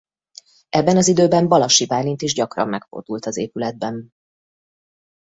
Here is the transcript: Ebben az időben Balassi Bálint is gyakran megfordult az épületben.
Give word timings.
Ebben 0.69 0.97
az 0.97 1.07
időben 1.07 1.47
Balassi 1.47 1.85
Bálint 1.85 2.21
is 2.21 2.33
gyakran 2.33 2.67
megfordult 2.67 3.25
az 3.25 3.37
épületben. 3.37 4.11